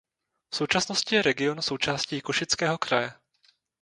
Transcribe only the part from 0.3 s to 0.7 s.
V